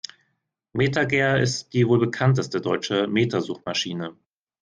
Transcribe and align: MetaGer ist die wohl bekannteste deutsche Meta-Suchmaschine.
MetaGer 0.75 1.37
ist 1.39 1.73
die 1.73 1.87
wohl 1.87 1.99
bekannteste 1.99 2.59
deutsche 2.59 3.05
Meta-Suchmaschine. 3.05 4.17